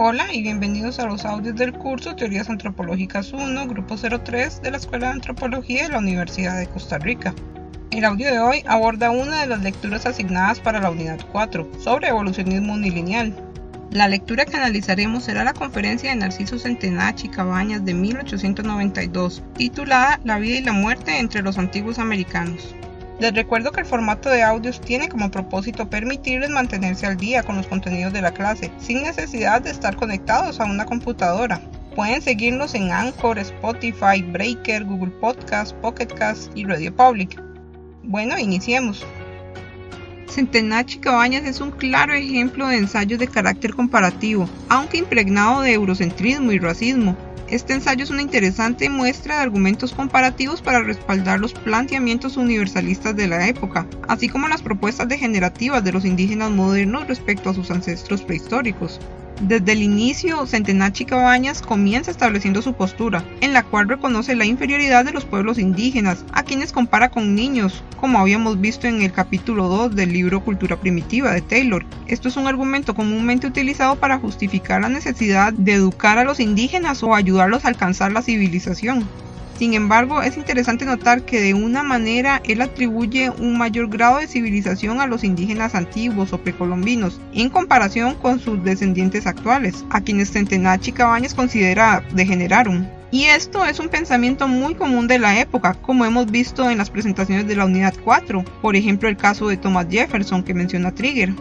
[0.00, 4.76] Hola y bienvenidos a los audios del curso Teorías Antropológicas 1, Grupo 03 de la
[4.76, 7.34] Escuela de Antropología de la Universidad de Costa Rica.
[7.90, 12.10] El audio de hoy aborda una de las lecturas asignadas para la unidad 4, sobre
[12.10, 13.34] evolucionismo unilineal.
[13.90, 20.38] La lectura que analizaremos será la conferencia de Narciso Centenachi Cabañas de 1892, titulada La
[20.38, 22.72] vida y la muerte entre los antiguos americanos.
[23.18, 27.56] Les recuerdo que el formato de audios tiene como propósito permitirles mantenerse al día con
[27.56, 31.60] los contenidos de la clase, sin necesidad de estar conectados a una computadora.
[31.96, 37.42] Pueden seguirnos en Anchor, Spotify, Breaker, Google Podcast, Pocket Cast y Radio Public.
[38.04, 39.04] Bueno, iniciemos.
[40.28, 46.52] Centenachi Cabañas es un claro ejemplo de ensayos de carácter comparativo, aunque impregnado de eurocentrismo
[46.52, 47.16] y racismo,
[47.50, 53.26] este ensayo es una interesante muestra de argumentos comparativos para respaldar los planteamientos universalistas de
[53.26, 58.22] la época, así como las propuestas degenerativas de los indígenas modernos respecto a sus ancestros
[58.22, 59.00] prehistóricos.
[59.40, 65.04] Desde el inicio, Centenachi Cabañas comienza estableciendo su postura, en la cual reconoce la inferioridad
[65.04, 69.68] de los pueblos indígenas, a quienes compara con niños, como habíamos visto en el capítulo
[69.68, 71.86] 2 del libro Cultura Primitiva de Taylor.
[72.08, 77.04] Esto es un argumento comúnmente utilizado para justificar la necesidad de educar a los indígenas
[77.04, 79.08] o ayudarlos a alcanzar la civilización.
[79.58, 84.28] Sin embargo, es interesante notar que de una manera él atribuye un mayor grado de
[84.28, 90.30] civilización a los indígenas antiguos o precolombinos en comparación con sus descendientes actuales, a quienes
[90.30, 92.88] Centenachi Cabañas considera degeneraron.
[93.10, 96.90] Y esto es un pensamiento muy común de la época, como hemos visto en las
[96.90, 101.32] presentaciones de la unidad 4, por ejemplo el caso de Thomas Jefferson que menciona Trigger.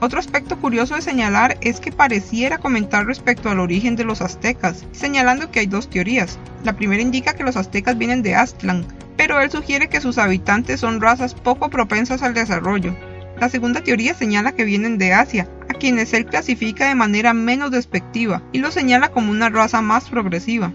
[0.00, 4.84] Otro aspecto curioso de señalar es que pareciera comentar respecto al origen de los aztecas,
[4.92, 6.38] señalando que hay dos teorías.
[6.64, 10.80] La primera indica que los aztecas vienen de Aztlán, pero él sugiere que sus habitantes
[10.80, 12.94] son razas poco propensas al desarrollo.
[13.40, 17.70] La segunda teoría señala que vienen de Asia, a quienes él clasifica de manera menos
[17.70, 20.72] despectiva y los señala como una raza más progresiva.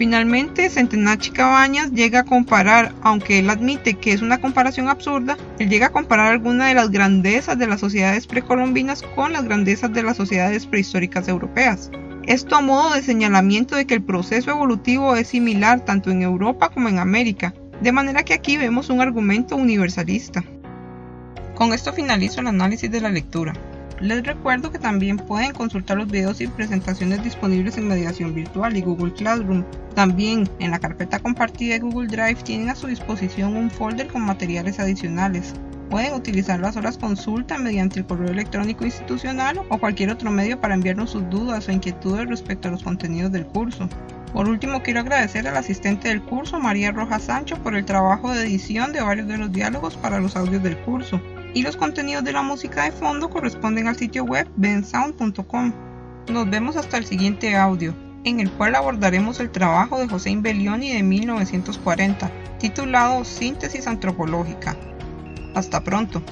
[0.00, 5.68] Finalmente, Centenachi Cabañas llega a comparar, aunque él admite que es una comparación absurda, él
[5.68, 10.02] llega a comparar algunas de las grandezas de las sociedades precolombinas con las grandezas de
[10.02, 11.90] las sociedades prehistóricas europeas.
[12.26, 16.70] Esto a modo de señalamiento de que el proceso evolutivo es similar tanto en Europa
[16.70, 17.52] como en América,
[17.82, 20.42] de manera que aquí vemos un argumento universalista.
[21.54, 23.52] Con esto finalizo el análisis de la lectura.
[24.00, 28.80] Les recuerdo que también pueden consultar los videos y presentaciones disponibles en Mediación Virtual y
[28.80, 29.62] Google Classroom.
[29.94, 34.22] También en la carpeta compartida de Google Drive tienen a su disposición un folder con
[34.22, 35.52] materiales adicionales.
[35.90, 40.74] Pueden utilizar las horas consulta mediante el correo electrónico institucional o cualquier otro medio para
[40.74, 43.86] enviarnos sus dudas o inquietudes respecto a los contenidos del curso.
[44.32, 48.44] Por último, quiero agradecer al asistente del curso, María Rojas Sancho, por el trabajo de
[48.44, 51.20] edición de varios de los diálogos para los audios del curso
[51.54, 55.72] y los contenidos de la música de fondo corresponden al sitio web bensound.com.
[56.28, 57.94] Nos vemos hasta el siguiente audio,
[58.24, 64.76] en el cual abordaremos el trabajo de José Imbelioni de 1940, titulado Síntesis Antropológica.
[65.54, 66.22] Hasta pronto.